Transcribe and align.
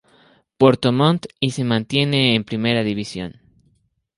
Puerto 0.57 0.91
Montt, 0.91 1.27
y 1.39 1.51
se 1.51 1.63
mantiene 1.63 2.33
en 2.33 2.43
Primera 2.43 2.81
División. 2.81 3.39